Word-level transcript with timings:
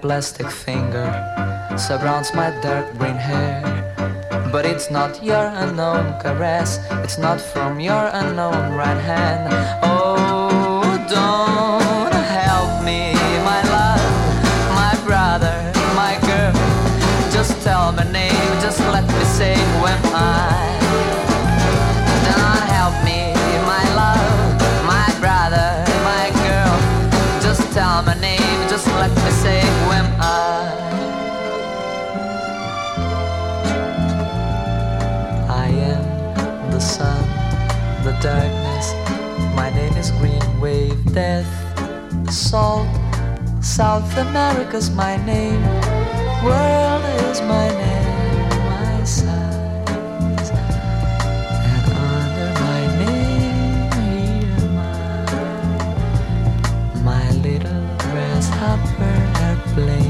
plastic 0.00 0.50
finger 0.50 1.06
surrounds 1.76 2.34
my 2.34 2.50
dark 2.62 2.86
green 2.98 3.14
hair. 3.14 3.62
But 4.50 4.66
it's 4.66 4.90
not 4.90 5.22
your 5.22 5.46
unknown 5.54 6.20
caress, 6.20 6.80
it's 7.04 7.18
not 7.18 7.40
from 7.40 7.78
your 7.78 8.10
unknown 8.12 8.74
right 8.74 9.00
hand. 9.12 9.48
Oh, 9.82 10.82
don't 11.08 12.12
help 12.12 12.84
me, 12.84 13.12
my 13.44 13.62
love, 13.76 14.14
my 14.74 14.94
brother, 15.06 15.56
my 15.94 16.18
girl. 16.26 16.52
Just 17.30 17.62
tell 17.62 17.92
my 17.92 18.10
name, 18.10 18.50
just 18.60 18.80
let 18.80 19.06
me 19.06 19.24
say 19.24 19.54
am 19.54 20.14
I. 20.14 20.75
my 28.06 28.14
name, 28.20 28.68
just 28.70 28.86
let 28.86 29.10
me 29.10 29.30
say 29.32 29.60
who 29.60 29.90
am 30.00 30.08
I. 30.20 31.02
I 35.48 35.68
am 35.92 36.70
the 36.70 36.80
sun, 36.80 37.24
the 38.04 38.12
darkness. 38.22 38.86
My 39.56 39.70
name 39.70 39.94
is 39.94 40.12
Green 40.12 40.44
Wave 40.60 41.00
Death. 41.12 41.50
Salt, 42.30 42.88
South 43.60 44.16
America's 44.18 44.88
my 44.90 45.16
name. 45.26 45.62
World 46.44 47.04
is 47.30 47.40
my 47.42 47.68
name, 47.82 48.05
blame. 59.76 60.05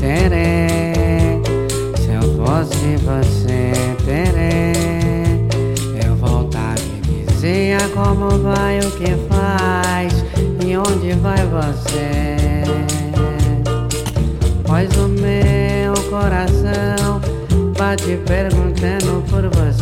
Terei. 0.00 1.40
Se 1.96 2.10
eu 2.10 2.22
fosse 2.36 2.96
você, 2.98 3.72
terei. 4.04 5.46
Eu 6.04 6.16
voltava 6.16 6.80
e 6.80 7.24
dizia 7.24 7.78
como 7.94 8.28
vai, 8.38 8.78
o 8.80 8.90
que 8.92 9.14
faz 9.28 10.24
e 10.64 10.76
onde 10.76 11.12
vai 11.20 11.44
você. 11.46 12.36
Pois 14.66 14.90
o 14.96 15.08
meu 15.08 15.94
coração 16.08 17.20
bate 17.76 18.18
perguntando 18.26 19.22
por 19.28 19.48
você. 19.50 19.81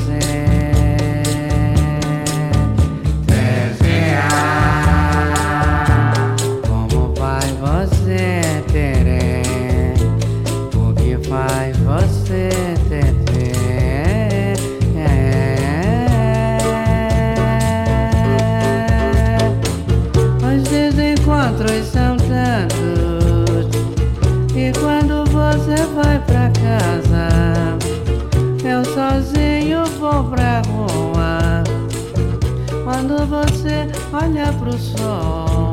Olha 34.12 34.52
pro 34.54 34.78
sol. 34.78 35.72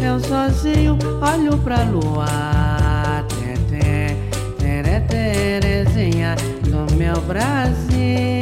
Eu 0.00 0.20
sozinho 0.20 0.98
olho 1.20 1.56
pra 1.58 1.82
lua. 1.84 2.61
Meu 7.02 7.20
Brasil. 7.22 8.41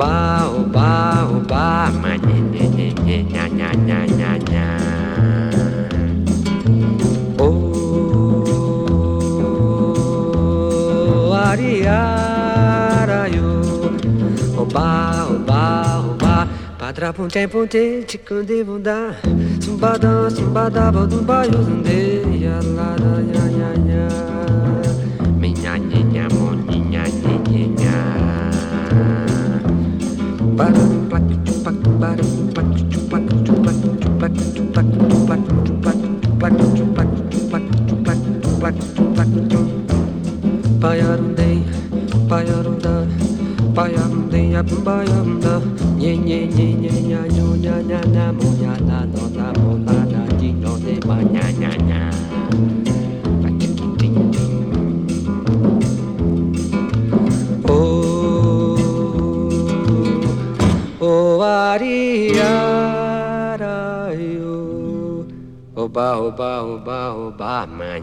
Oba, 0.00 0.48
oba, 0.48 1.28
oba, 1.28 1.92
ma 2.00 2.20
nya 47.10 47.28
nyo 47.28 47.54
nya 47.60 47.76
nya 47.88 48.00
nya 48.12 48.24
mo 48.32 48.48
nya 48.60 48.74
na 48.88 48.98
no 49.12 49.24
na 49.36 49.46
mo 49.60 49.72
na 49.86 49.98
na 50.12 50.22
di 50.38 50.50
no 50.62 50.72
de 50.84 50.94
ba 51.06 51.16
nya 51.32 51.44
nya 51.60 51.72
nya 51.88 51.99
Yo 61.70 62.50
Oba 65.78 66.18
oba 66.18 66.66
oba 66.66 67.14
oba 67.14 67.62
ma 67.70 67.94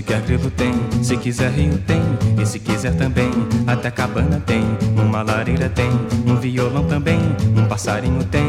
Se 0.00 0.04
quer 0.04 0.22
grilo 0.22 0.50
tem, 0.52 0.72
se 1.02 1.14
quiser 1.18 1.50
rio 1.50 1.76
tem, 1.86 2.00
e 2.42 2.46
se 2.46 2.58
quiser 2.58 2.94
também, 2.96 3.30
até 3.66 3.90
cabana 3.90 4.42
tem, 4.46 4.64
uma 4.96 5.20
lareira 5.22 5.68
tem, 5.68 5.90
um 6.26 6.36
violão 6.36 6.86
também, 6.86 7.18
um 7.54 7.66
passarinho 7.66 8.24
tem. 8.24 8.46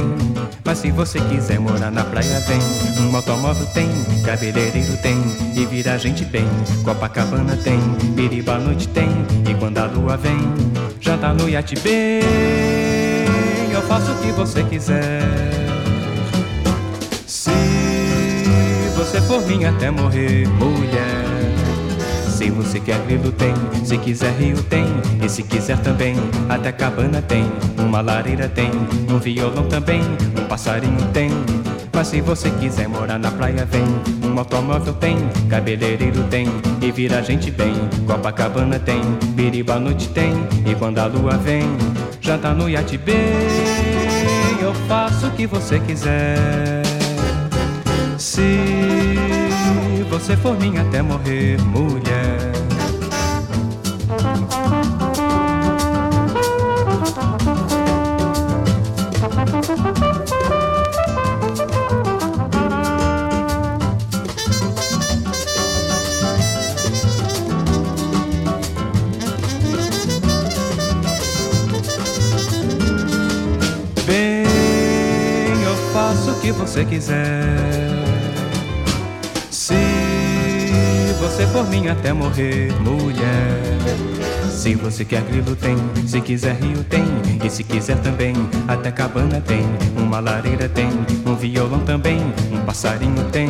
Mas 0.63 0.77
se 0.77 0.91
você 0.91 1.19
quiser 1.19 1.59
morar 1.59 1.91
na 1.91 2.05
praia 2.05 2.39
vem, 2.47 2.57
um 3.05 3.13
automóvel 3.13 3.65
tem, 3.73 3.89
cabeleireiro 4.23 4.95
tem, 5.03 5.17
e 5.53 5.65
vira 5.65 5.97
gente 5.97 6.23
bem, 6.23 6.47
Copacabana 6.85 7.57
tem, 7.57 7.81
biriba 8.15 8.57
noite 8.57 8.87
tem, 8.87 9.09
e 9.45 9.53
quando 9.53 9.79
a 9.79 9.87
lua 9.87 10.15
vem, 10.15 10.39
jantar 11.01 11.35
no 11.35 11.49
iate 11.49 11.75
bem, 11.81 12.21
eu 13.73 13.81
faço 13.89 14.09
o 14.09 14.15
que 14.19 14.31
você 14.31 14.63
quiser. 14.63 15.21
Se 17.27 17.51
você 18.95 19.19
for 19.19 19.45
minha 19.45 19.69
até 19.69 19.91
morrer, 19.91 20.47
mulher. 20.47 21.30
Se 22.41 22.49
você 22.49 22.79
quer 22.79 22.97
grilo 23.05 23.31
tem, 23.31 23.53
se 23.85 23.95
quiser 23.99 24.33
rio 24.33 24.63
tem, 24.63 24.83
e 25.23 25.29
se 25.29 25.43
quiser 25.43 25.77
também, 25.77 26.15
até 26.49 26.71
cabana 26.71 27.21
tem, 27.21 27.45
uma 27.77 28.01
lareira 28.01 28.49
tem, 28.49 28.71
um 29.07 29.19
violão 29.19 29.65
também, 29.65 30.01
um 30.35 30.47
passarinho 30.47 31.05
tem. 31.13 31.29
Mas 31.93 32.07
se 32.07 32.19
você 32.19 32.49
quiser 32.49 32.89
morar 32.89 33.19
na 33.19 33.29
praia 33.29 33.63
vem, 33.63 33.85
um 34.27 34.39
automóvel 34.39 34.95
tem, 34.95 35.17
cabeleireiro 35.51 36.23
tem, 36.31 36.47
e 36.81 36.91
vira 36.91 37.21
gente 37.21 37.51
bem, 37.51 37.75
Copacabana 38.07 38.79
tem, 38.79 39.01
biriba 39.35 39.77
noite 39.77 40.09
tem, 40.09 40.33
e 40.65 40.73
quando 40.73 40.97
a 40.97 41.05
lua 41.05 41.37
vem, 41.37 41.61
jantar 42.21 42.55
no 42.55 42.67
iate 42.67 42.97
bem, 42.97 43.15
eu 44.59 44.73
faço 44.87 45.27
o 45.27 45.31
que 45.31 45.45
você 45.45 45.79
quiser. 45.79 46.81
Se 48.17 49.10
você 50.21 50.37
for 50.37 50.55
minha 50.55 50.83
até 50.83 51.01
morrer, 51.01 51.59
mulher. 51.63 52.51
Bem, 74.05 75.63
eu 75.63 75.75
faço 75.91 76.29
o 76.29 76.39
que 76.39 76.51
você 76.51 76.85
quiser. 76.85 77.90
Você 81.41 81.47
por 81.47 81.67
mim 81.67 81.87
até 81.87 82.13
morrer, 82.13 82.71
mulher. 82.81 83.61
Se 84.49 84.75
você 84.75 85.03
quer 85.03 85.21
grilo 85.23 85.55
tem, 85.55 85.75
se 86.05 86.21
quiser 86.21 86.55
rio 86.55 86.83
tem, 86.83 87.03
e 87.43 87.49
se 87.49 87.63
quiser 87.63 87.97
também, 88.01 88.33
até 88.67 88.91
cabana 88.91 89.41
tem, 89.41 89.65
uma 89.97 90.19
lareira 90.19 90.69
tem, 90.69 90.89
um 91.25 91.35
violão 91.35 91.79
também, 91.79 92.19
um 92.51 92.63
passarinho 92.63 93.23
tem. 93.31 93.49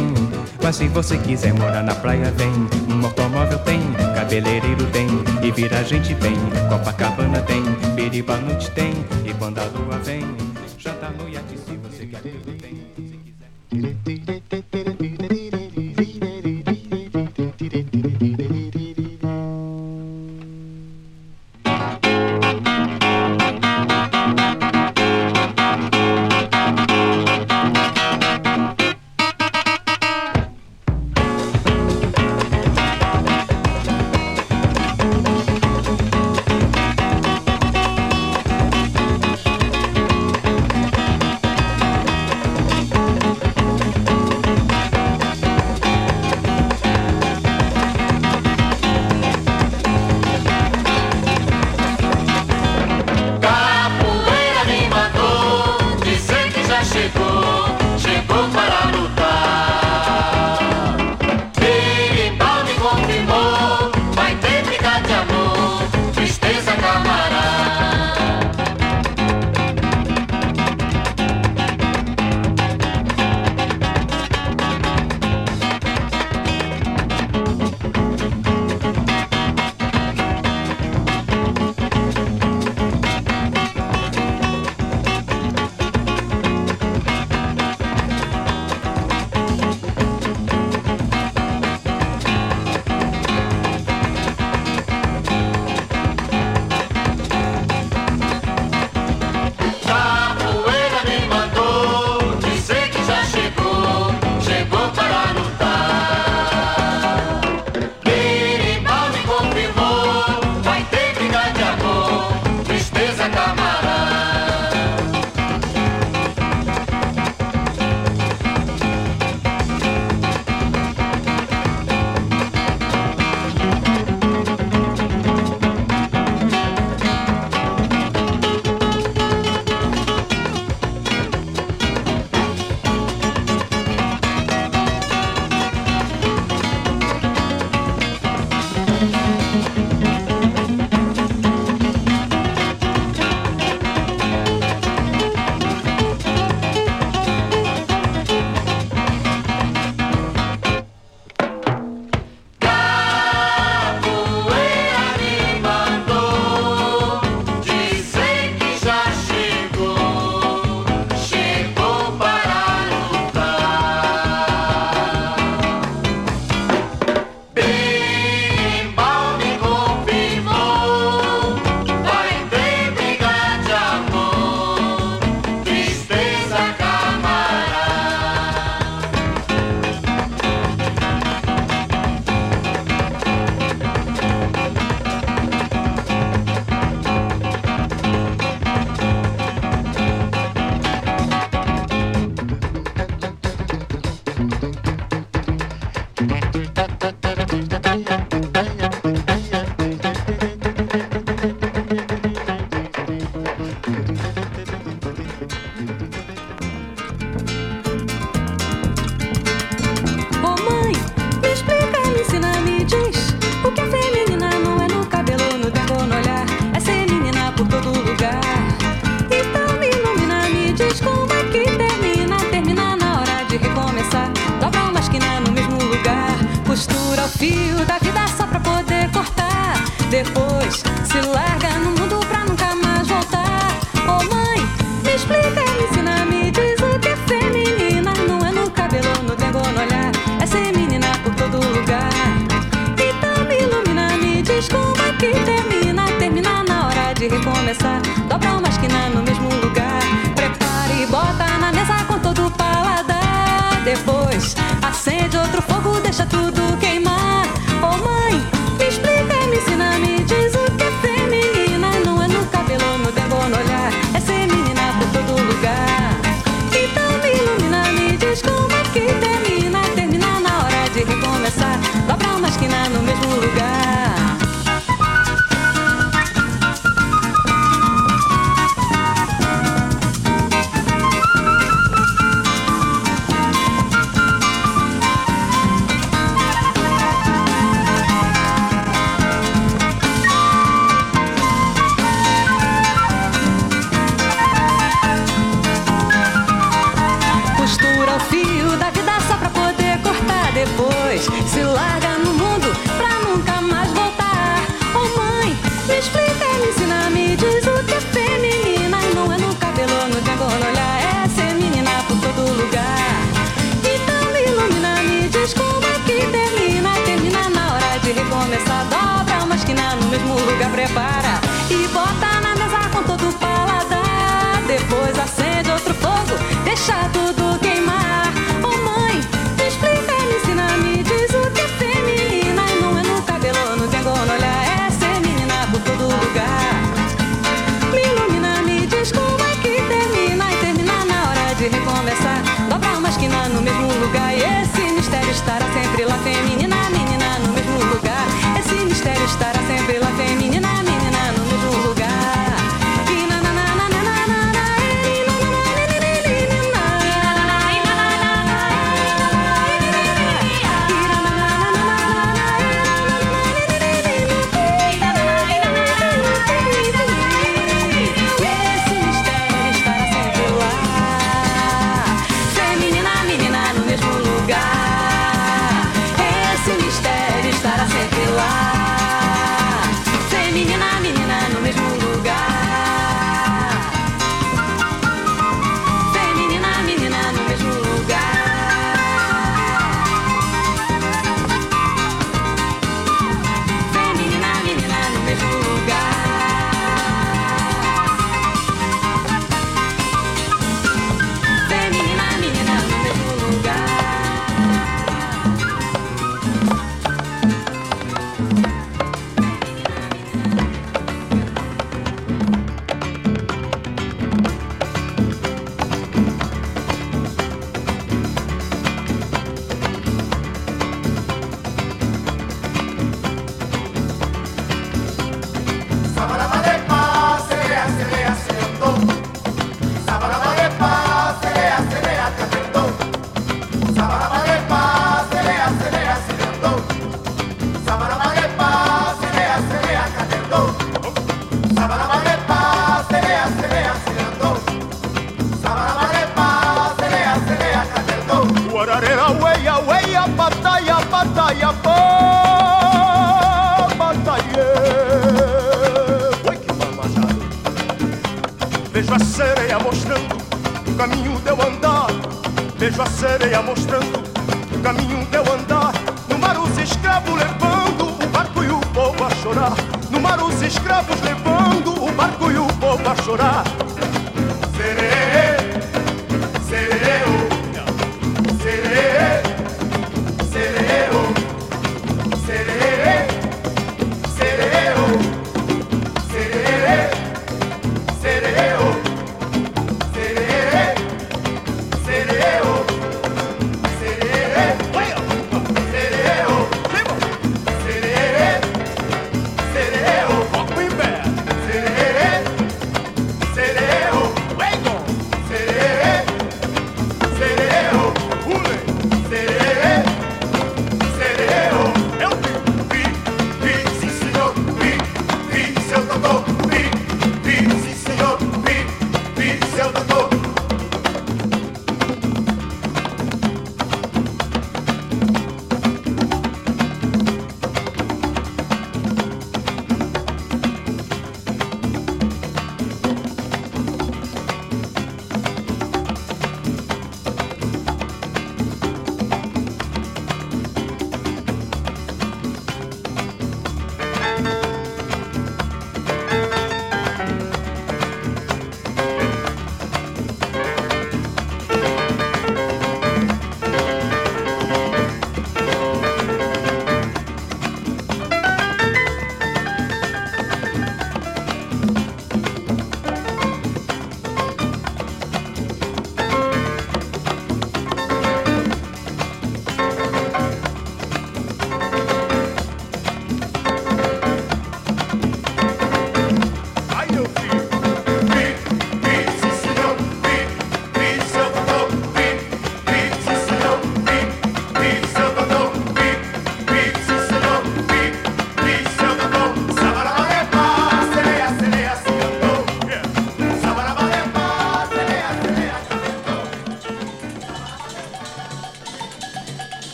Mas 0.63 0.77
se 0.77 0.87
você 0.87 1.17
quiser 1.17 1.53
morar 1.53 1.83
na 1.83 1.95
praia 1.95 2.31
vem, 2.31 2.51
um 2.87 3.05
automóvel 3.05 3.59
tem, 3.59 3.81
cabeleireiro 4.15 4.85
tem, 4.85 5.07
e 5.43 5.51
vira 5.51 5.83
gente 5.83 6.13
bem, 6.15 6.37
Copacabana 6.69 7.41
tem, 7.41 7.63
biriba 7.93 8.37
noite 8.37 8.71
tem, 8.71 8.93
e 9.25 9.33
quando 9.33 9.59
a 9.59 9.65
lua 9.65 9.97
vem, 9.97 10.23
já 10.77 10.93
tá 10.93 11.09
no 11.09 11.30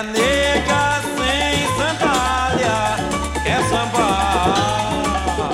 Essa 0.00 0.08
nega 0.12 1.02
sem 1.18 1.60
sandália 1.76 2.80
quer 3.44 3.62
sambar. 3.68 5.50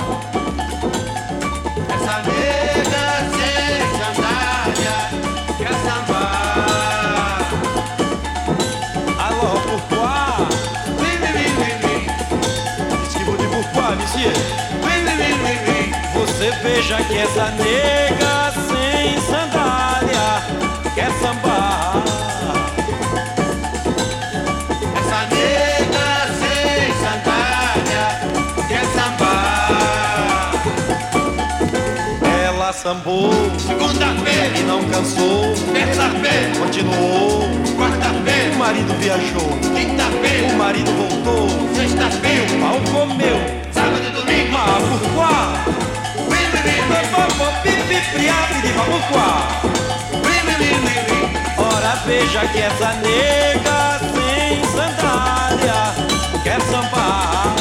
Essa 1.93 2.15
nega 2.23 3.07
sem 3.35 3.79
sandália 3.99 4.97
quer 5.57 5.75
sambar. 5.83 7.43
Alô, 9.19 9.49
pourquoi? 9.67 10.39
Vem, 10.97 11.17
vem, 11.17 11.33
vem, 11.33 11.51
vem, 11.55 11.75
vem. 11.79 12.03
Qu'est-ce 13.01 13.17
que 13.17 13.23
vous 13.25 13.35
dites 13.35 13.51
pourquoi, 13.51 13.95
monsieur? 13.97 14.33
Vem, 14.81 15.03
vem, 15.03 15.17
vem, 15.17 15.57
vem. 15.65 15.87
Você 16.13 16.51
veja 16.63 16.97
que 17.03 17.17
essa 17.17 17.51
nega 17.51 18.53
sem 18.69 19.19
sandália 19.29 20.41
quer 20.95 21.11
sambar. 21.19 22.26
Sambou 32.87 33.33
Segunda-feira, 33.59 34.57
e 34.57 34.63
não 34.63 34.81
cansou, 34.85 35.53
terça-feira, 35.73 36.57
continuou. 36.57 37.43
O 37.43 37.75
quarta-feira, 37.75 38.55
marido 38.55 38.93
viajou, 38.97 39.49
quinta-feira, 39.75 40.53
o 40.53 40.57
marido 40.57 40.91
voltou, 40.93 41.49
sexta-feira, 41.75 42.45
pau 42.61 42.79
comeu. 42.93 43.37
sábado 43.73 44.03
e 44.07 44.11
domingo. 44.11 44.53
Mas 44.53 44.83
vem. 51.07 51.29
Ora 51.57 51.95
veja 52.05 52.47
que 52.47 52.61
essa 52.61 52.93
nega 53.03 53.99
sem 54.13 54.63
sandália 54.71 55.93
quer 56.41 56.61
sambar. 56.61 57.56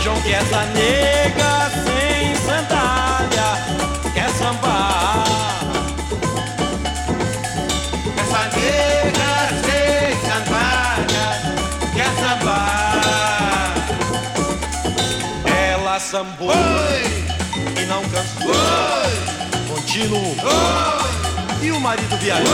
Vejam 0.00 0.20
que 0.22 0.32
essa 0.32 0.64
nega 0.72 1.70
sem 1.84 2.34
sandália 2.36 3.50
quer 4.14 4.30
sambar. 4.30 5.60
Essa 8.16 8.42
nega 8.56 9.32
sem 9.60 10.16
sandália 10.26 11.28
quer 11.92 12.10
sambar. 12.18 13.74
Ela 15.44 16.00
sambou 16.00 16.48
Oi, 16.48 17.82
e 17.82 17.86
não 17.86 18.02
cansou, 18.04 18.48
oi, 18.48 19.12
continuou. 19.68 20.34
oi, 20.42 21.66
E 21.66 21.72
o 21.72 21.80
marido 21.80 22.16
viajou, 22.16 22.46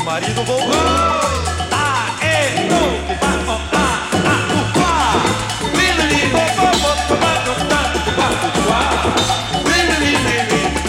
o 0.00 0.04
marido 0.04 0.44
voltou. 0.44 0.70
Ah, 1.72 2.16
é, 2.22 2.68
não, 2.68 2.88
ah, 3.20 3.44
oh, 3.48 3.76
ah, 3.76 4.10
ah, 4.14 4.46
pourquoi? 4.48 5.49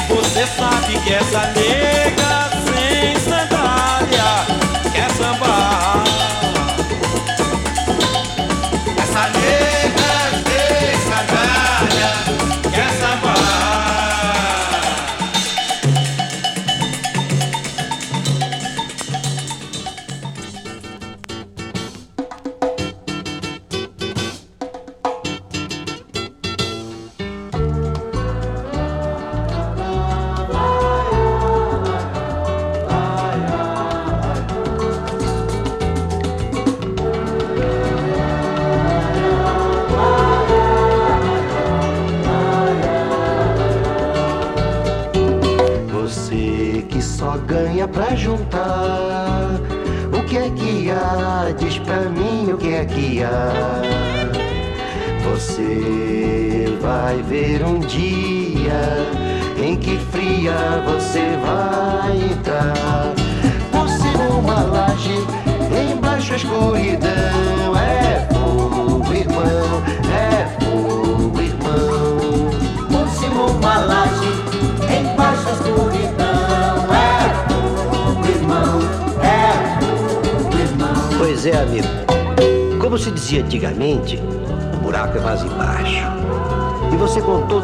Você 0.09 0.47
sabe 0.47 0.99
que 1.01 1.13
essa 1.13 1.45
nega 1.47 2.60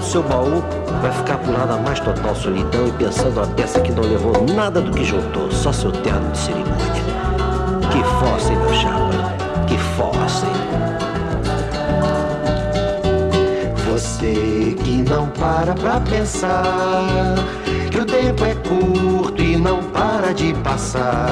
seu 0.08 0.24
baú 0.24 0.64
vai 1.02 1.12
ficar 1.12 1.38
por 1.38 1.54
lá 1.54 1.66
na 1.66 1.76
mais 1.78 2.00
total 2.00 2.34
solidão 2.34 2.88
e 2.88 2.92
pensando 2.94 3.38
uma 3.40 3.48
peça 3.48 3.82
que 3.82 3.92
não 3.92 4.04
levou 4.04 4.34
nada 4.56 4.80
do 4.80 4.92
que 4.92 5.04
juntou, 5.04 5.52
só 5.52 5.74
seu 5.74 5.92
terno 5.92 6.32
de 6.32 6.38
cerimônia. 6.38 6.78
Que 7.92 8.02
fossa, 8.18 8.54
hein, 8.54 8.58
meu 8.58 8.74
chapa? 8.74 9.36
Que 9.68 9.78
fossa, 9.78 10.46
hein? 10.46 10.54
Você 13.92 14.76
que 14.82 15.04
não 15.10 15.28
para 15.32 15.74
pra 15.74 16.00
pensar 16.00 17.36
que 17.92 18.00
o 18.00 18.06
tempo 18.06 18.46
é 18.46 18.56
curto 18.56 19.42
e 19.42 19.58
não 19.58 19.84
para 19.84 20.34
de 20.34 20.54
passar. 20.64 21.30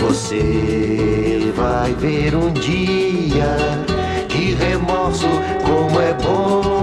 Você 0.00 1.52
vai 1.54 1.92
ver 1.92 2.34
um 2.34 2.50
dia 2.50 3.56
que 4.28 4.54
remorso 4.54 5.28
como 5.64 6.00
é 6.00 6.13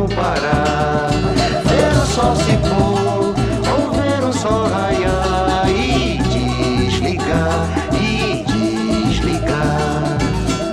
parar. 0.10 1.10
Ver 1.66 1.92
o 1.94 2.06
sol 2.06 2.36
se 2.36 2.58
pôr 2.58 3.34
ou 3.72 3.92
ver 3.92 4.24
o 4.24 4.34
sol 4.34 4.68
raiar 4.68 5.70
e 5.70 6.18
desligar 6.18 7.70
e 7.94 8.44
desligar. 9.08 10.18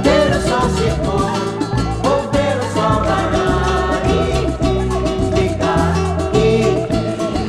Ver 0.03 0.37
o 0.37 0.41
sol 0.41 0.69
se 0.71 0.91
pôr 1.05 2.11
ou 2.11 2.31
ver 2.33 2.57
o 2.59 2.65
sol 2.73 3.01
raiar 3.05 4.03
e 4.07 4.47
desligar 5.31 5.95
e 6.35 6.47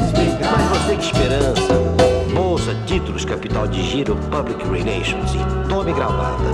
desligar. 0.04 0.52
Mas 0.52 0.66
você 0.78 0.96
que 0.96 1.04
esperança. 1.04 1.74
Bolsa, 2.34 2.76
títulos, 2.86 3.26
capital 3.26 3.68
de 3.68 3.84
giro, 3.84 4.16
public 4.32 4.64
relations 4.68 5.34
e 5.34 5.70
tome 5.70 5.94
gravata. 5.94 6.50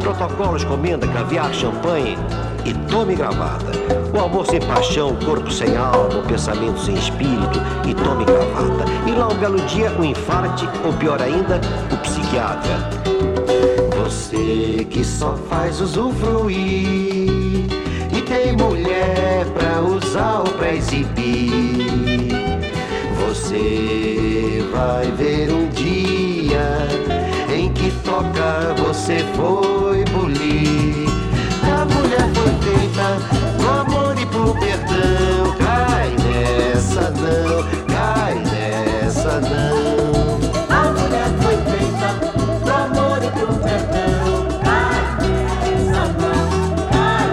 Protocolos, 0.00 0.64
comenda, 0.64 1.06
caviar, 1.08 1.52
champanhe 1.52 2.16
e 2.64 2.74
tome 2.90 3.14
gravata. 3.14 3.72
O 4.12 4.20
amor 4.20 4.46
sem 4.46 4.60
paixão, 4.60 5.10
o 5.10 5.24
corpo 5.24 5.50
sem 5.50 5.76
alma, 5.76 6.18
o 6.18 6.22
pensamento 6.26 6.80
sem 6.80 6.94
espírito 6.94 7.60
e 7.88 7.94
tome 7.94 8.24
gravata. 8.24 8.84
E 9.06 9.12
lá 9.12 9.28
um 9.28 9.36
belo 9.36 9.60
dia 9.66 9.90
o 9.98 10.04
infarte, 10.04 10.68
ou 10.84 10.92
pior 10.94 11.20
ainda, 11.22 11.60
o 11.92 11.96
psiquiatra. 11.98 12.90
Você 14.02 14.86
que 14.90 15.04
só 15.04 15.36
faz 15.48 15.80
usufruir 15.80 17.66
e 18.12 18.22
tem 18.26 18.56
mulher 18.56 19.46
pra 19.54 19.80
usar 19.82 20.40
ou 20.40 20.52
pra 20.54 20.74
exibir. 20.74 22.30
Você 23.28 24.64
vai 24.72 25.10
ver 25.12 25.52
um 25.52 25.68
dia 25.68 26.88
em 27.54 27.72
que 27.72 27.90
toca 28.04 28.74
você 28.82 29.24
foi 29.36 30.04
bulir. 30.06 30.99
A 39.30 40.90
mulher 40.90 41.28
foi 41.40 41.56
feita 41.70 42.08
amor 42.74 43.20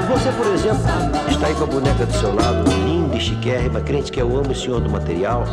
Você, 0.08 0.32
por 0.32 0.46
exemplo, 0.54 0.84
está 1.28 1.48
aí 1.48 1.56
com 1.56 1.64
a 1.64 1.68
boneca 1.68 2.06
do 2.06 2.14
seu 2.14 2.36
lado, 2.36 2.70
linda 2.86 3.16
e 3.16 3.20
chiquérrima, 3.20 3.82
crente 3.82 4.12
que 4.12 4.22
eu 4.22 4.28
amo 4.38 4.52
o 4.52 4.56
senhor 4.56 4.80
do 4.80 4.92
material, 4.92 5.44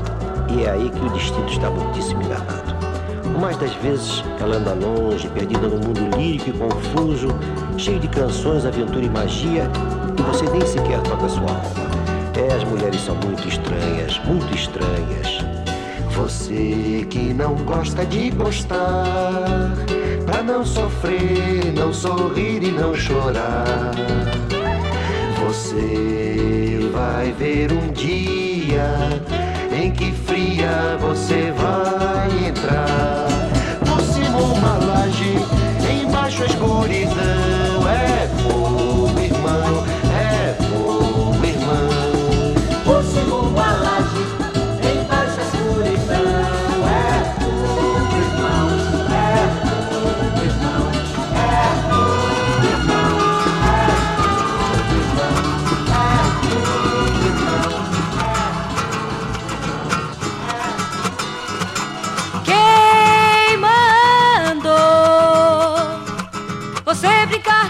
e 0.50 0.64
é 0.64 0.70
aí 0.72 0.90
que 0.90 1.06
o 1.06 1.08
destino 1.08 1.48
está 1.48 1.70
muitíssimo 1.70 2.20
enganado. 2.20 2.74
Mais 3.40 3.56
das 3.56 3.72
vezes 3.76 4.22
ela 4.38 4.56
anda 4.56 4.74
longe, 4.74 5.26
perdida 5.28 5.66
no 5.66 5.78
mundo 5.78 6.14
lírico 6.14 6.50
e 6.50 6.52
confuso, 6.52 7.28
cheio 7.78 7.98
de 7.98 8.08
canções, 8.08 8.66
aventura 8.66 9.02
e 9.02 9.08
magia, 9.08 9.70
e 10.18 10.22
você 10.22 10.44
nem 10.50 10.60
sequer 10.66 11.00
toca 11.04 11.26
sua 11.26 11.48
alma. 11.48 11.94
É, 12.36 12.54
as 12.54 12.64
mulheres 12.64 13.00
são 13.00 13.14
muito 13.14 13.48
estranhas, 13.48 14.20
muito 14.26 14.54
estranhas. 14.54 15.43
Você 16.16 17.04
que 17.10 17.34
não 17.34 17.56
gosta 17.56 18.06
de 18.06 18.30
gostar, 18.30 19.74
pra 20.24 20.44
não 20.44 20.64
sofrer, 20.64 21.72
não 21.76 21.92
sorrir 21.92 22.62
e 22.62 22.70
não 22.70 22.94
chorar. 22.94 23.90
Você 25.44 26.88
vai 26.92 27.32
ver 27.32 27.72
um 27.72 27.92
dia 27.92 29.22
em 29.72 29.90
que 29.90 30.12
fria 30.12 30.96
você 31.00 31.52
vai 31.52 32.48
entrar. 32.48 33.26
Por 33.80 34.00
cima 34.00 34.38
uma 34.38 34.78
laje, 34.86 35.34
embaixo 36.00 36.44
a 36.44 36.46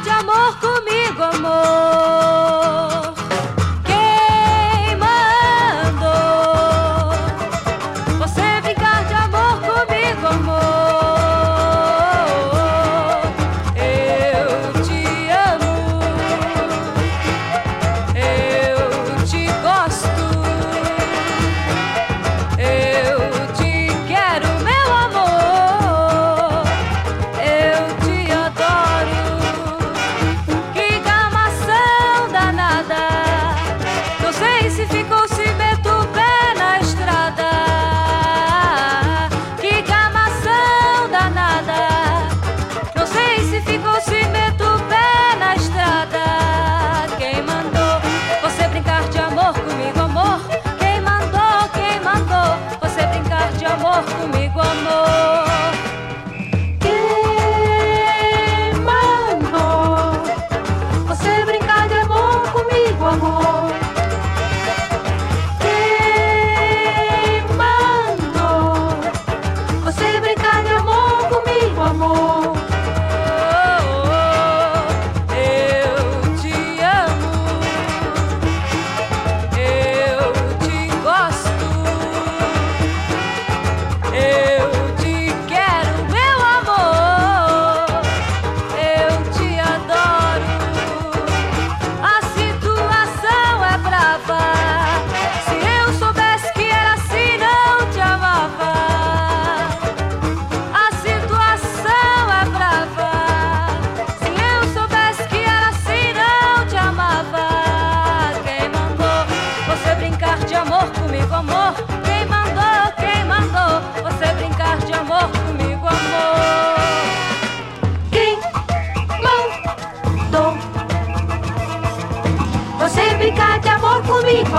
de 0.05 0.11
amor 0.11 0.55
comigo, 0.59 0.74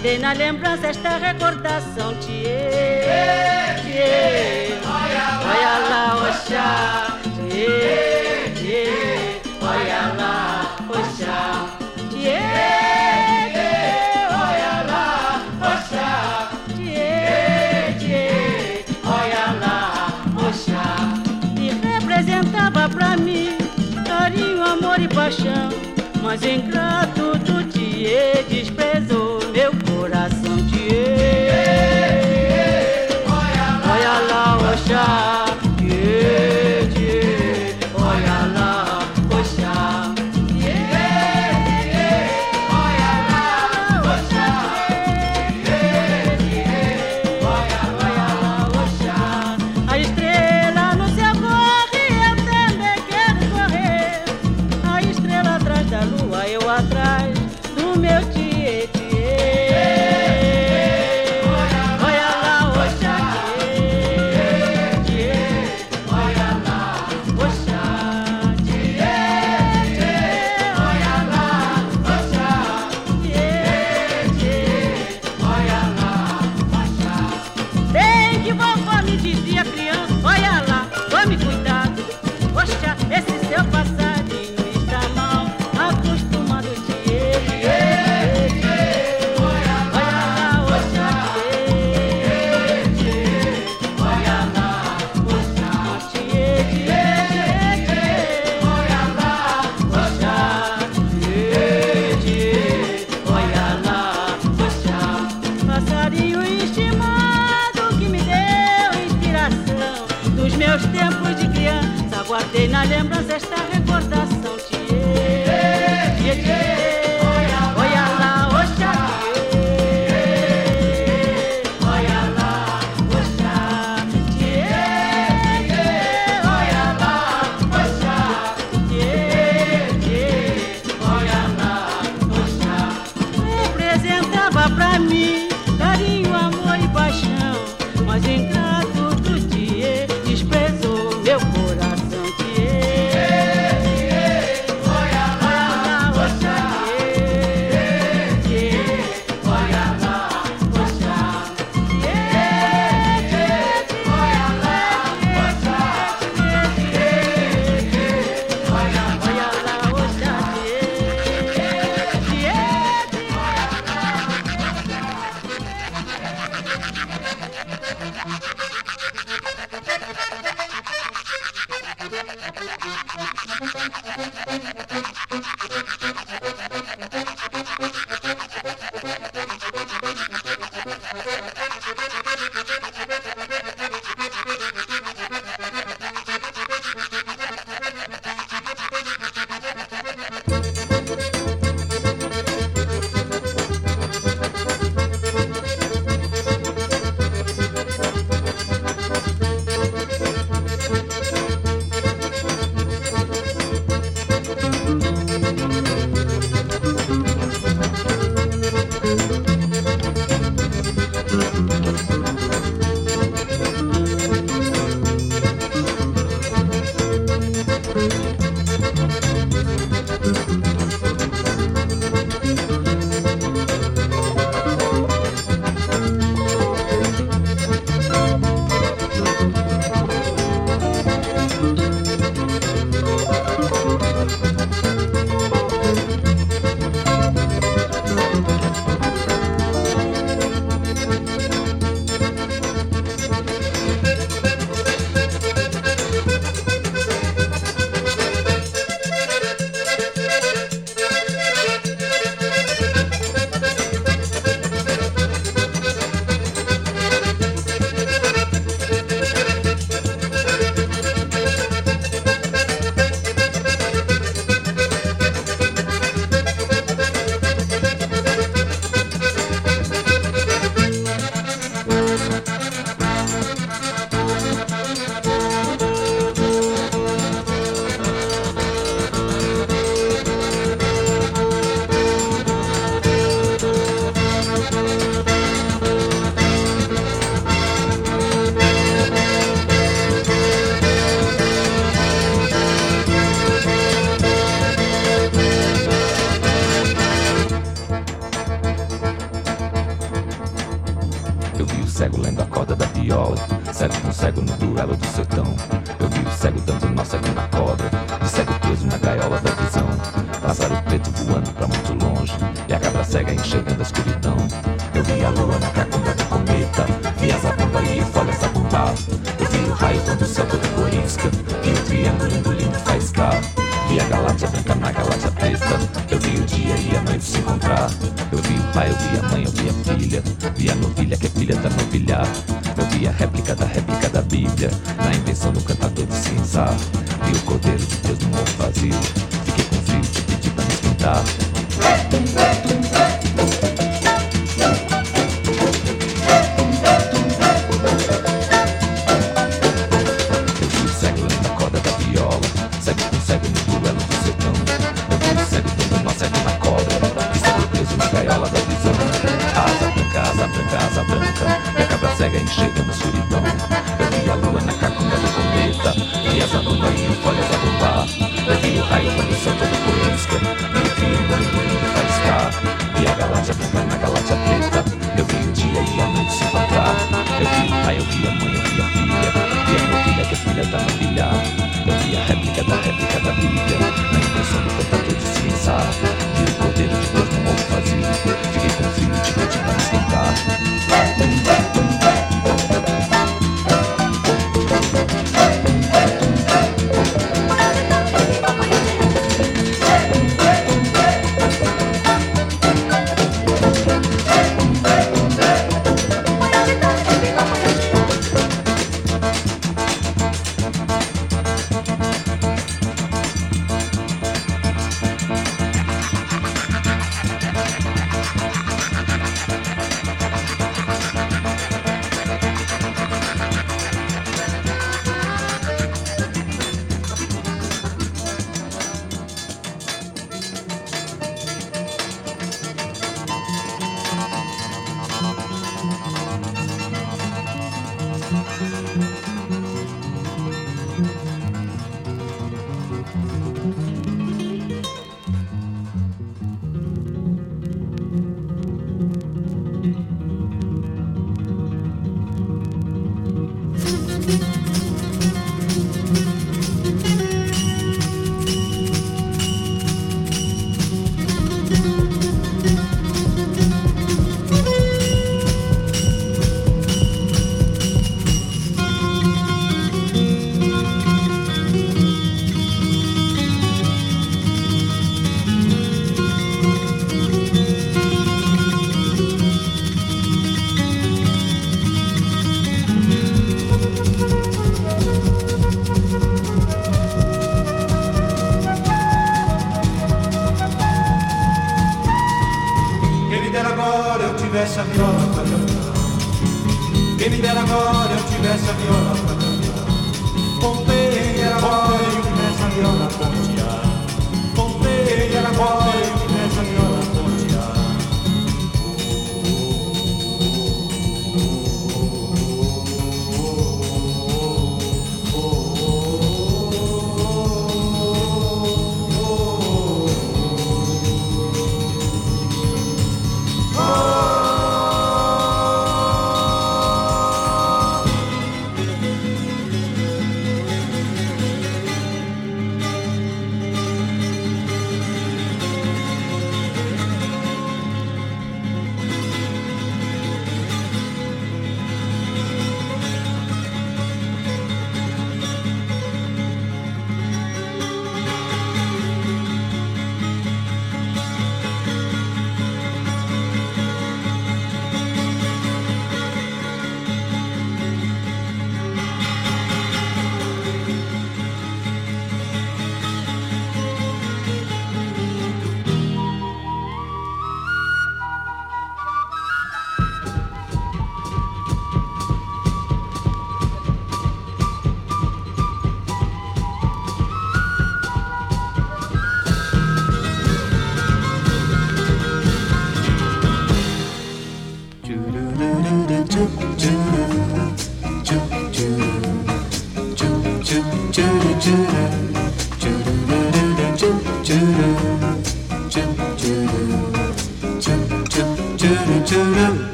guardei 0.00 0.18
na 0.18 0.32
lembrança 0.32 0.86
esta 0.86 1.18
recordação. 1.18 2.14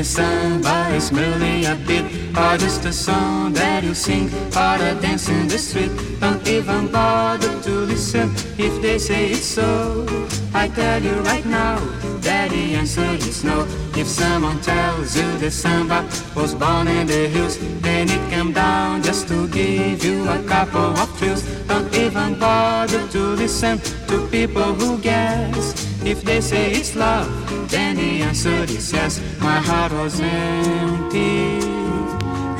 The 0.00 0.04
samba 0.04 0.88
is 0.96 1.12
merely 1.12 1.66
a 1.66 1.74
beat 1.86 2.06
or 2.34 2.56
just 2.56 2.86
a 2.86 2.92
song 2.92 3.52
that 3.52 3.84
you 3.84 3.92
sing 3.92 4.30
or 4.56 4.76
a 4.88 4.94
dance 4.98 5.28
in 5.28 5.46
the 5.46 5.58
street, 5.58 5.90
don't 6.18 6.48
even 6.48 6.90
bother 6.90 7.52
to 7.60 7.70
listen 7.84 8.32
if 8.56 8.80
they 8.80 8.98
say 8.98 9.32
it's 9.32 9.44
so. 9.44 10.06
I 10.54 10.68
tell 10.68 11.02
you 11.02 11.16
right 11.30 11.44
now 11.44 11.76
that 12.20 12.48
the 12.48 12.76
answer 12.80 13.10
is 13.28 13.44
no. 13.44 13.66
If 13.94 14.06
someone 14.06 14.58
tells 14.62 15.14
you 15.18 15.36
the 15.36 15.50
samba 15.50 16.08
was 16.34 16.54
born 16.54 16.88
in 16.88 17.06
the 17.06 17.28
hills, 17.28 17.58
then 17.82 18.08
it 18.08 18.30
came 18.30 18.54
down 18.54 19.02
just 19.02 19.28
to 19.28 19.48
give 19.48 20.02
you 20.02 20.26
a 20.30 20.42
couple 20.44 20.96
of 20.96 21.18
thrills. 21.18 21.42
Don't 21.68 21.94
even 21.94 22.38
bother 22.38 23.06
to 23.08 23.18
listen 23.36 23.78
to 24.10 24.26
people 24.26 24.74
who 24.74 24.98
guess. 24.98 25.86
If 26.04 26.22
they 26.24 26.40
say 26.40 26.72
it's 26.72 26.96
love, 26.96 27.30
then 27.70 27.94
the 27.96 28.22
answer 28.22 28.64
is 28.64 28.92
yes. 28.92 29.20
My 29.38 29.58
heart 29.68 29.92
was 29.92 30.18
empty, 30.20 31.60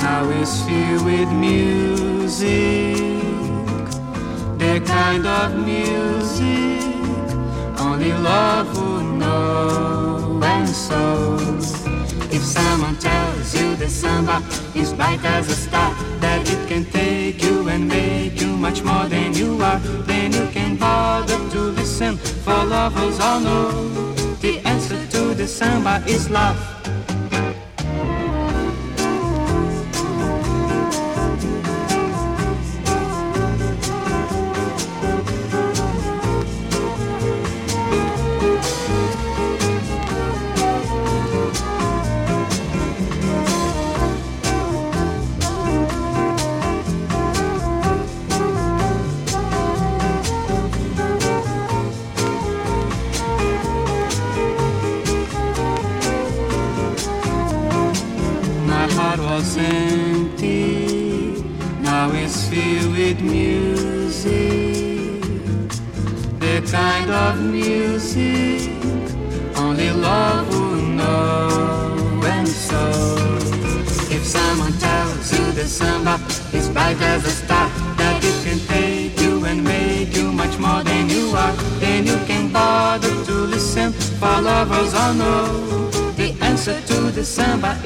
now 0.05 0.31
it's 0.31 0.63
filled 0.63 1.05
with 1.05 1.31
music. 1.33 2.97
The 4.63 4.81
kind 4.87 5.27
of 5.27 5.49
music 5.67 6.85
only 7.81 8.13
love 8.13 8.69
would 8.79 9.19
know. 9.19 10.41
And 10.45 10.69
so, 10.69 11.37
if 12.31 12.43
someone 12.43 12.97
tells 12.97 13.55
you 13.57 13.75
the 13.75 13.89
samba 13.89 14.37
is 14.75 14.93
bright 14.93 15.25
as 15.25 15.49
a 15.49 15.57
star, 15.67 15.91
that 16.21 16.49
it 16.49 16.69
can 16.69 16.85
take 16.85 17.43
you 17.43 17.69
and 17.69 17.89
make 17.89 18.41
you 18.41 18.57
much 18.57 18.83
more 18.83 19.07
than 19.07 19.35
you 19.35 19.61
are, 19.63 19.79
then 20.07 20.33
you 20.33 20.47
can 20.49 20.77
bother 20.77 21.39
to 21.51 21.61
listen. 21.79 22.17
For 22.17 22.65
lovers 22.65 23.19
all 23.21 23.41
know 23.41 24.13
the 24.41 24.61
answer 24.65 25.07
to 25.07 25.35
the 25.35 25.47
samba 25.47 26.03
is 26.07 26.31
love. 26.31 26.80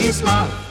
Is 0.04 0.22
love. 0.22 0.63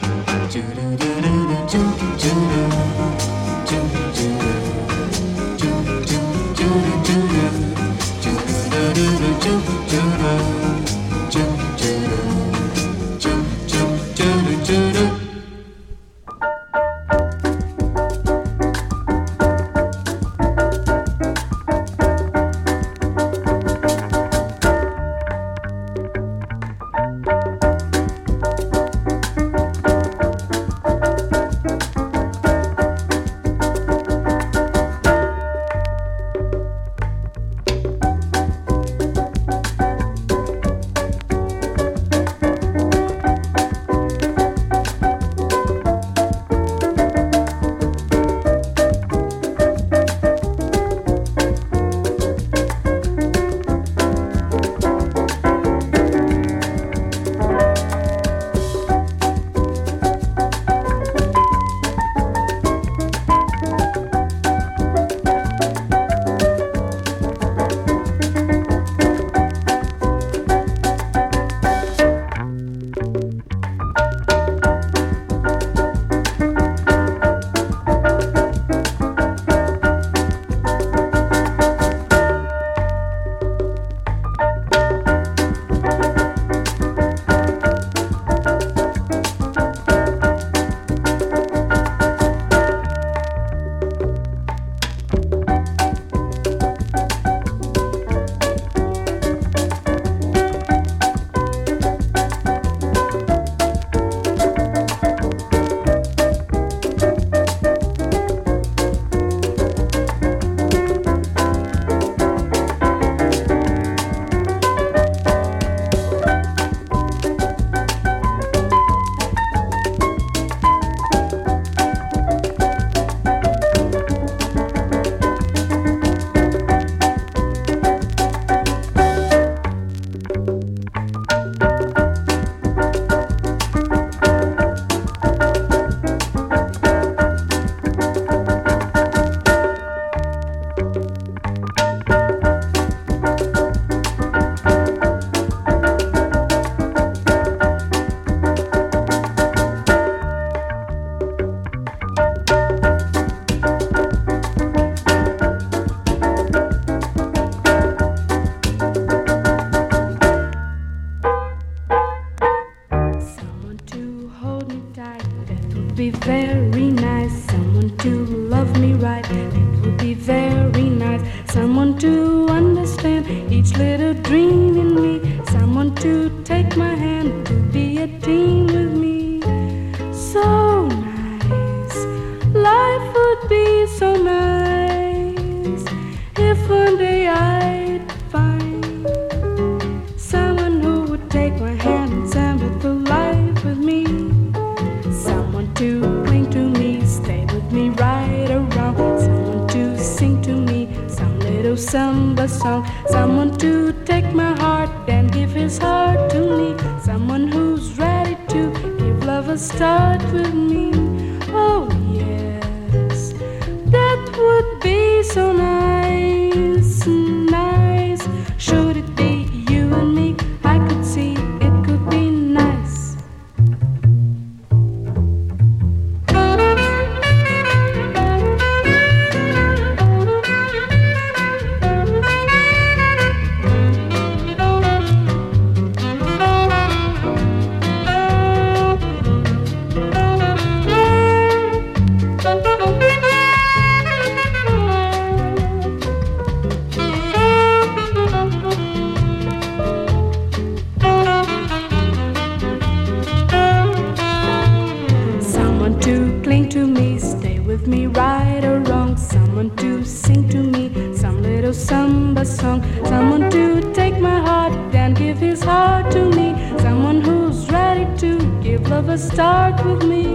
Me, 257.93 258.07
right 258.07 258.63
or 258.65 258.79
wrong. 258.79 259.15
Someone 259.17 259.69
to 259.77 260.03
sing 260.03 260.47
to 260.49 260.61
me, 260.75 260.83
some 261.15 261.41
little 261.41 261.73
samba 261.73 262.45
song. 262.45 262.79
Someone 263.05 263.49
to 263.51 263.93
take 263.93 264.17
my 264.19 264.39
heart 264.47 264.73
and 264.95 265.15
give 265.15 265.37
his 265.37 265.63
heart 265.63 266.11
to 266.11 266.23
me. 266.37 266.47
Someone 266.79 267.21
who's 267.21 267.69
ready 267.69 268.05
to 268.23 268.31
give 268.61 268.89
love 268.89 269.09
a 269.09 269.17
start 269.17 269.75
with 269.85 270.03
me. 270.03 270.25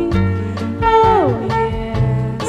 Oh, 0.83 1.27
yes, 1.49 2.49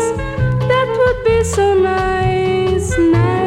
that 0.71 0.87
would 0.99 1.19
be 1.25 1.43
so 1.43 1.65
nice, 1.73 2.97
nice. 2.97 3.38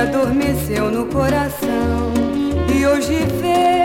Adormeceu 0.00 0.90
no 0.90 1.06
coração. 1.06 2.12
E 2.74 2.86
hoje 2.86 3.18
vê 3.40 3.79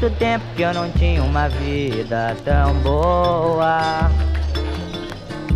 muito 0.00 0.18
tempo 0.18 0.44
que 0.56 0.62
eu 0.62 0.72
não 0.72 0.90
tinha 0.92 1.22
uma 1.22 1.48
vida 1.48 2.34
tão 2.42 2.72
boa. 2.76 4.10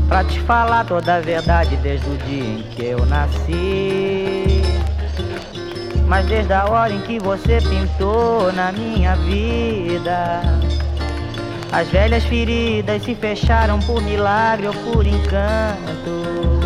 Pra 0.06 0.22
te 0.22 0.38
falar 0.40 0.84
toda 0.84 1.16
a 1.16 1.20
verdade 1.20 1.76
desde 1.76 2.06
o 2.06 2.16
dia 2.18 2.44
em 2.44 2.62
que 2.62 2.84
eu 2.84 3.06
nasci. 3.06 4.62
Mas 6.06 6.26
desde 6.26 6.52
a 6.52 6.66
hora 6.66 6.92
em 6.92 7.00
que 7.00 7.18
você 7.18 7.58
pintou 7.62 8.52
na 8.52 8.70
minha 8.70 9.16
vida, 9.16 10.42
as 11.72 11.88
velhas 11.88 12.22
feridas 12.24 13.02
se 13.02 13.14
fecharam 13.14 13.78
por 13.80 14.02
milagre 14.02 14.66
ou 14.66 14.74
por 14.74 15.06
encanto. 15.06 16.60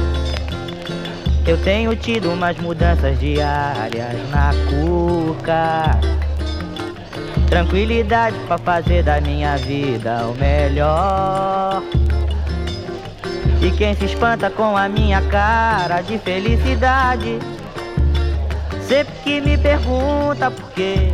Eu 1.46 1.56
tenho 1.62 1.94
tido 1.94 2.32
umas 2.32 2.58
mudanças 2.58 3.20
diárias 3.20 4.28
na 4.30 4.50
cuca. 4.68 6.17
Tranquilidade 7.48 8.36
pra 8.46 8.58
fazer 8.58 9.02
da 9.02 9.20
minha 9.20 9.56
vida 9.56 10.26
o 10.26 10.34
melhor. 10.34 11.82
E 13.60 13.70
quem 13.72 13.94
se 13.94 14.04
espanta 14.04 14.50
com 14.50 14.76
a 14.76 14.88
minha 14.88 15.20
cara 15.22 16.00
de 16.00 16.18
felicidade? 16.18 17.38
Sempre 18.82 19.14
que 19.24 19.40
me 19.40 19.58
pergunta 19.58 20.50
por 20.50 20.70
quê 20.70 21.12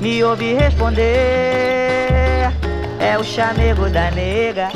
Me 0.00 0.22
ouve 0.22 0.52
responder. 0.52 1.00
É 2.98 3.16
o 3.18 3.24
chamego 3.24 3.88
da 3.88 4.10
nega 4.10 4.68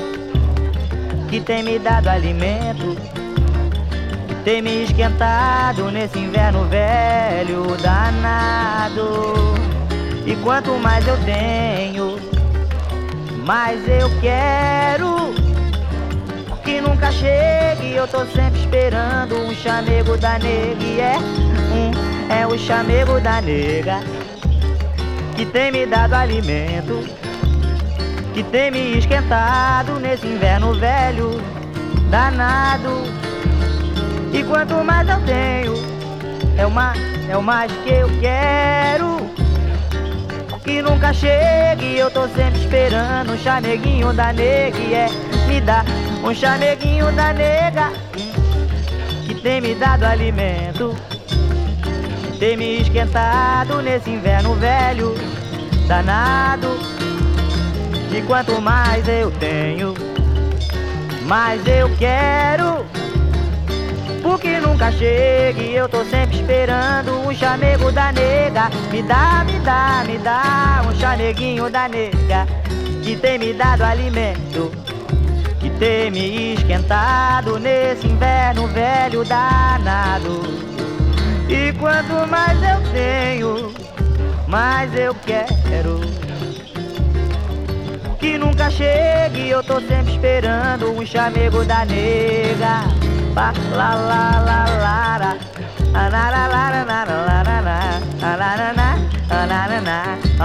Que 1.28 1.40
tem 1.40 1.62
me 1.62 1.78
dado 1.78 2.08
alimento 2.08 2.96
Tem 4.44 4.62
me 4.62 4.84
esquentado 4.84 5.90
nesse 5.90 6.18
inverno 6.18 6.64
velho 6.64 7.76
danado 7.82 9.73
E 10.34 10.36
quanto 10.42 10.72
mais 10.80 11.06
eu 11.06 11.16
tenho 11.24 12.18
Mais 13.46 13.80
eu 13.86 14.10
quero 14.20 15.32
que 16.64 16.80
nunca 16.80 17.12
chegue. 17.12 17.94
Eu 17.94 18.08
tô 18.08 18.24
sempre 18.26 18.58
esperando 18.58 19.36
um 19.36 19.54
chamego 19.54 20.16
da 20.16 20.36
nega. 20.38 20.82
E 20.82 21.00
é, 21.00 21.16
um, 21.18 22.32
é 22.32 22.46
o 22.46 22.58
chamego 22.58 23.20
da 23.20 23.40
nega 23.40 24.00
que 25.36 25.46
tem 25.46 25.70
me 25.70 25.86
dado 25.86 26.14
alimento, 26.14 27.04
que 28.32 28.42
tem 28.44 28.70
me 28.70 28.98
esquentado 28.98 30.00
nesse 30.00 30.26
inverno 30.26 30.74
velho 30.74 31.40
danado. 32.10 33.04
E 34.32 34.42
quanto 34.42 34.82
mais 34.82 35.08
eu 35.08 35.20
tenho, 35.22 35.74
é 36.56 36.66
o 36.66 36.70
mais, 36.70 36.98
é 37.28 37.36
o 37.36 37.42
mais 37.42 37.70
que 37.84 37.90
eu 37.90 38.08
quero. 38.20 39.13
Que 40.64 40.80
nunca 40.80 41.12
chegue, 41.12 41.98
eu 41.98 42.10
tô 42.10 42.26
sempre 42.28 42.58
esperando 42.58 43.34
um 43.34 43.38
chameguinho 43.38 44.14
da 44.14 44.32
nega. 44.32 44.78
É, 44.78 45.08
me 45.46 45.60
dá 45.60 45.84
um 46.24 46.34
chameguinho 46.34 47.12
da 47.12 47.34
nega 47.34 47.92
que 49.26 49.34
tem 49.34 49.60
me 49.60 49.74
dado 49.74 50.04
alimento, 50.04 50.96
tem 52.38 52.56
me 52.56 52.80
esquentado 52.80 53.82
nesse 53.82 54.08
inverno 54.08 54.54
velho 54.54 55.14
danado. 55.86 56.68
E 58.10 58.22
quanto 58.22 58.58
mais 58.62 59.06
eu 59.06 59.30
tenho, 59.32 59.92
mais 61.26 61.60
eu 61.66 61.94
quero. 61.98 62.86
Nunca 64.74 64.90
chegue, 64.90 65.72
eu 65.72 65.88
tô 65.88 66.04
sempre 66.04 66.34
esperando 66.34 67.12
um 67.20 67.32
chamego 67.32 67.92
da 67.92 68.10
nega. 68.10 68.68
Me 68.90 69.04
dá, 69.04 69.44
me 69.46 69.60
dá, 69.60 70.02
me 70.04 70.18
dá 70.18 70.82
um 70.84 70.98
chameguinho 70.98 71.70
da 71.70 71.88
nega 71.88 72.44
que 73.00 73.14
tem 73.14 73.38
me 73.38 73.52
dado 73.52 73.82
alimento 73.82 74.72
que 75.60 75.70
tem 75.78 76.10
me 76.10 76.54
esquentado 76.54 77.56
nesse 77.60 78.08
inverno 78.08 78.66
velho 78.66 79.24
danado. 79.24 80.42
E 81.48 81.72
quanto 81.74 82.28
mais 82.28 82.58
eu 82.60 82.92
tenho, 82.92 83.72
mais 84.48 84.92
eu 84.92 85.14
quero. 85.24 86.00
Que 88.18 88.36
nunca 88.36 88.68
chegue, 88.70 89.50
eu 89.50 89.62
tô 89.62 89.80
sempre 89.82 90.14
esperando 90.14 90.90
um 90.90 91.06
chamego 91.06 91.64
da 91.64 91.84
nega. 91.84 93.13
Pa, 93.34 93.52
la 93.78 93.88
la 94.10 94.22
la 94.48 94.58
la 94.84 94.94
la. 95.22 95.30
Anara 96.02 96.42
la 96.54 96.62
la 96.74 96.82
la 96.90 96.98
la 97.28 97.42
la 97.48 97.58
la. 97.68 97.76
Anara 98.30 98.70
na. 98.78 98.88
Anara 99.38 99.80
na. 99.88 99.96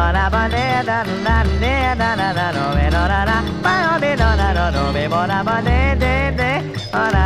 Ana 0.03 0.23
bandeira 0.33 0.97
na 1.25 1.43
na 1.61 1.95
na 1.95 2.15
na 2.19 2.27
na 2.37 2.45
no 2.55 2.63
me 2.75 2.85
no 2.89 3.01
na 3.11 3.19
na. 3.29 3.37
Ba 3.63 3.73
o 3.95 3.99
me 4.01 4.11
no 4.21 4.29
na 4.39 4.47
no 4.57 4.65
no 4.75 4.83
me 4.95 5.07
mo 5.07 5.21
na 5.31 5.43
ba 5.43 5.55
de 5.67 5.77
de 6.01 6.13
de. 6.39 6.51
Ana 6.93 7.23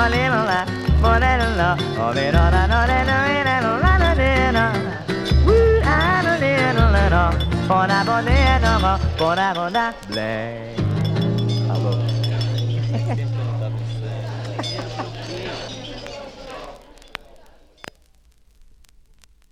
ole 0.00 0.22
no 0.32 0.40
la. 0.50 0.60
Mo 1.02 1.12
ne 1.22 1.32
no 1.40 1.48
no. 1.60 1.70
O 2.04 2.12
me 2.16 2.30
no 2.34 2.44
na 2.54 2.62
no 2.72 2.78
ne 2.90 2.98
no 3.08 3.16
me 3.26 3.38
ne 3.48 3.56
no 3.64 3.72
la 3.84 3.92
no 4.02 4.10
ne 4.20 4.30
no. 4.56 4.64
Woo 5.46 5.80
ah 5.84 6.20
no 6.26 6.32
ne 6.42 6.52
no 6.76 6.84
la 6.94 7.04
no. 7.14 7.24
Bona 7.68 7.98
bona 8.08 8.58
no 8.64 8.72
mo. 8.84 8.92
Bona 9.18 9.46
bona 9.56 9.84
bleh. 10.10 10.76